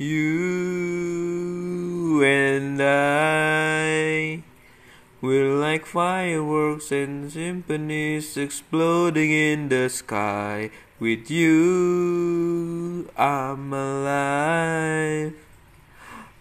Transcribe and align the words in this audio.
You 0.00 1.02
and 2.22 2.80
I 2.80 4.44
we're 5.20 5.58
like 5.58 5.86
fireworks 5.86 6.92
and 6.92 7.26
symphonies 7.32 8.36
exploding 8.36 9.32
in 9.32 9.68
the 9.68 9.88
sky. 9.88 10.70
With 11.00 11.28
you, 11.28 13.10
I'm 13.16 13.72
alive. 13.72 15.34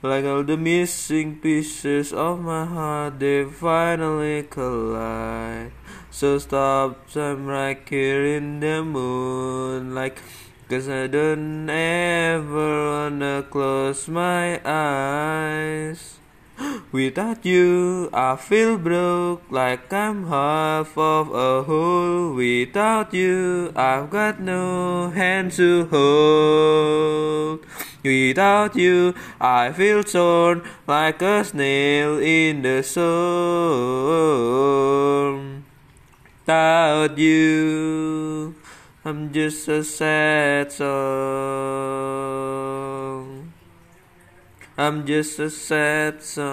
Like 0.04 0.26
all 0.26 0.44
the 0.44 0.58
missing 0.58 1.38
pieces 1.38 2.14
of 2.14 2.40
my 2.40 2.66
heart, 2.66 3.18
they 3.20 3.46
finally 3.46 4.44
collide. 4.44 5.72
So 6.12 6.38
stop 6.38 7.10
time 7.10 7.48
right 7.48 7.82
here 7.90 8.24
in 8.24 8.60
the 8.60 8.84
moon, 8.84 9.96
like, 9.96 10.22
cause 10.70 10.90
I 10.90 11.08
don't 11.08 11.70
ever 11.70 12.92
wanna 12.92 13.46
close 13.50 14.08
my 14.08 14.60
eyes. 14.66 16.20
Without 16.92 17.46
you, 17.46 18.10
I 18.12 18.36
feel 18.36 18.78
broke 18.78 19.44
like 19.52 19.94
I'm 19.94 20.28
half 20.28 20.98
of 20.98 21.30
a 21.34 21.64
whole. 21.64 22.34
Without 22.34 23.14
you, 23.14 23.72
I've 23.76 24.10
got 24.10 24.40
no 24.40 25.10
hand 25.12 25.52
to 25.54 25.86
hold. 25.86 27.66
Without 28.04 28.76
you, 28.76 29.14
I 29.40 29.72
feel 29.72 30.04
torn 30.04 30.64
like 30.88 31.22
a 31.22 31.44
snail 31.44 32.18
in 32.20 32.62
the 32.64 32.82
storm. 32.84 33.08
Without 36.46 37.18
you, 37.18 37.97
I'm 39.08 39.32
just 39.32 39.70
a 39.70 39.86
sad 39.86 40.70
song. 40.70 40.84
I'm 44.78 45.06
just 45.08 45.40
a 45.40 45.50
sad 45.50 46.22
song. 46.22 46.44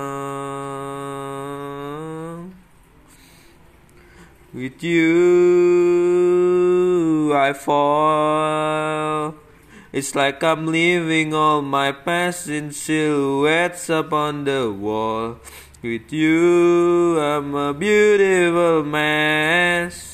With 4.53 4.85
you, 4.85 5.03
I 7.35 7.53
fall. 7.55 9.35
It's 9.93 10.15
like 10.15 10.45
I'm 10.45 10.69
leaving 10.69 11.35
all 11.35 11.61
my 11.61 11.91
past 11.91 12.47
in 12.47 12.71
silhouettes 12.71 13.89
upon 13.89 14.45
the 14.45 14.71
wall. 14.71 15.41
With 15.83 16.13
you, 16.13 17.19
I'm 17.19 17.53
a 17.57 17.75
beautiful 17.75 18.85
mess. 18.85 20.14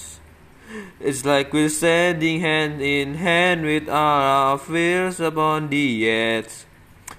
It's 1.01 1.25
like 1.25 1.55
we're 1.55 1.70
standing 1.70 2.41
hand 2.41 2.83
in 2.83 3.15
hand 3.15 3.65
with 3.65 3.89
our 3.89 4.59
fears 4.59 5.19
upon 5.19 5.70
the 5.70 6.06
edge. 6.06 6.69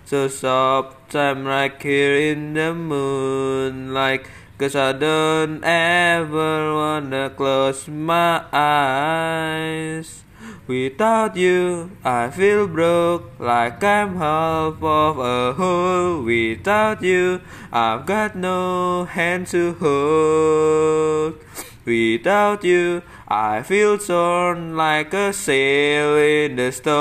So 0.06 0.28
stop 0.28 1.10
time 1.10 1.46
right 1.46 1.74
here 1.82 2.14
in 2.14 2.54
the 2.54 2.76
moonlight. 2.76 4.28
Cause 4.60 4.76
I 4.76 4.92
don't 4.92 5.64
ever 5.64 6.76
wanna 6.76 7.32
close 7.32 7.88
my 7.88 8.46
eyes. 8.54 10.22
Without 10.68 11.36
you, 11.36 11.90
I 12.04 12.30
feel 12.30 12.68
broke 12.68 13.40
like 13.40 13.84
I'm 13.84 14.18
half 14.18 14.78
of 14.84 15.18
a 15.18 15.54
whole. 15.54 16.22
Without 16.22 17.02
you, 17.02 17.42
I've 17.74 18.06
got 18.06 18.36
no 18.36 19.06
hand 19.06 19.48
to 19.48 19.74
hold. 19.74 21.42
Without 21.84 22.64
you, 22.64 23.02
I 23.28 23.64
feel 23.64 23.98
torn 23.98 24.78
like 24.78 25.16
a 25.16 25.34
sail 25.34 26.16
in 26.16 26.56
the 26.56 26.72
storm. 26.72 26.92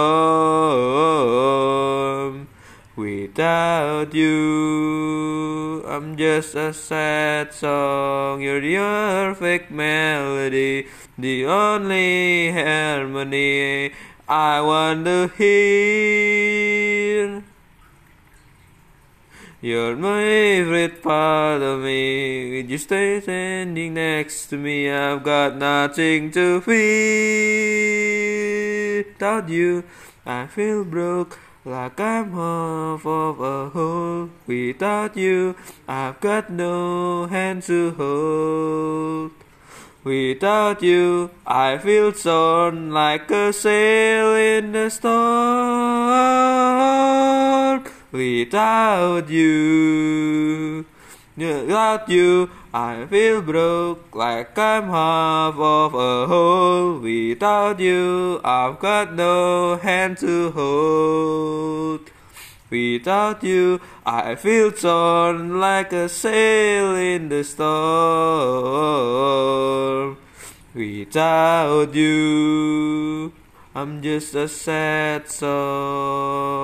Without 2.96 4.14
you, 4.14 5.84
I'm 5.86 6.16
just 6.16 6.54
a 6.54 6.72
sad 6.72 7.52
song. 7.52 8.40
You're 8.40 8.62
the 8.62 8.76
perfect 8.76 9.70
melody, 9.70 10.86
the 11.18 11.44
only 11.44 12.50
harmony 12.50 13.92
I 14.26 14.60
want 14.62 15.04
to 15.04 15.30
hear. 15.36 16.29
You're 19.62 19.94
my 19.94 20.24
favorite 20.24 21.02
part 21.02 21.60
of 21.60 21.80
me. 21.80 22.50
When 22.50 22.70
you 22.70 22.78
stay 22.78 23.20
standing 23.20 23.92
next 23.92 24.46
to 24.46 24.56
me, 24.56 24.90
I've 24.90 25.22
got 25.22 25.56
nothing 25.56 26.30
to 26.30 26.62
fear. 26.62 27.90
Without 29.04 29.50
you, 29.50 29.84
I 30.24 30.46
feel 30.46 30.82
broke 30.84 31.38
like 31.66 32.00
I'm 32.00 32.32
half 32.32 33.04
of 33.04 33.40
a 33.40 33.68
whole. 33.68 34.30
Without 34.46 35.14
you, 35.18 35.54
I've 35.86 36.18
got 36.20 36.48
no 36.48 37.26
hand 37.26 37.62
to 37.64 37.90
hold. 37.90 39.32
Without 40.02 40.82
you, 40.82 41.32
I 41.46 41.76
feel 41.76 42.12
torn 42.12 42.92
like 42.92 43.30
a 43.30 43.52
sail 43.52 44.34
in 44.34 44.72
the 44.72 44.88
storm. 44.88 46.69
Without 48.12 49.28
you, 49.28 50.84
without 51.36 52.08
you, 52.08 52.50
I 52.74 53.06
feel 53.06 53.40
broke 53.40 54.12
like 54.14 54.58
I'm 54.58 54.88
half 54.88 55.54
of 55.54 55.94
a 55.94 56.26
whole. 56.26 56.98
Without 56.98 57.78
you, 57.78 58.40
I've 58.42 58.80
got 58.80 59.14
no 59.14 59.76
hand 59.76 60.18
to 60.18 60.50
hold. 60.50 62.10
Without 62.68 63.44
you, 63.44 63.80
I 64.04 64.34
feel 64.34 64.72
torn 64.72 65.60
like 65.60 65.92
a 65.92 66.08
sail 66.08 66.96
in 66.96 67.28
the 67.28 67.44
storm. 67.44 67.68
Without 70.74 71.94
you, 71.94 73.32
I'm 73.72 74.02
just 74.02 74.34
a 74.34 74.48
sad 74.48 75.28
song. 75.28 76.60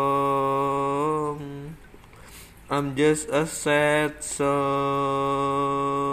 I'm 2.69 2.97
just 2.97 3.29
a 3.29 3.47
sad 3.47 4.25
song. 4.25 6.06